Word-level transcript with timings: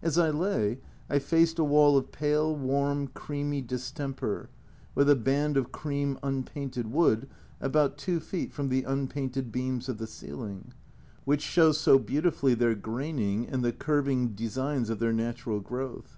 As 0.00 0.16
I 0.16 0.30
lay 0.30 0.78
I 1.10 1.18
faced 1.18 1.58
a 1.58 1.64
wall 1.64 1.96
of 1.96 2.12
pale, 2.12 2.54
warm, 2.54 3.08
creamy 3.08 3.62
dis 3.62 3.90
temper, 3.90 4.48
with 4.94 5.10
a 5.10 5.16
band 5.16 5.56
of 5.56 5.72
cream 5.72 6.20
unpainted 6.22 6.92
wood 6.92 7.28
about 7.60 7.98
two 7.98 8.20
feet 8.20 8.52
from 8.52 8.68
the 8.68 8.84
unpainted 8.84 9.50
beams 9.50 9.88
of 9.88 9.98
the 9.98 10.06
ceiling, 10.06 10.72
which 11.24 11.42
show 11.42 11.72
so 11.72 11.98
beautifully 11.98 12.54
their 12.54 12.76
graining 12.76 13.44
and 13.48 13.64
the 13.64 13.72
curving 13.72 14.34
designs 14.34 14.88
of 14.88 15.00
their 15.00 15.12
natural 15.12 15.58
growth. 15.58 16.16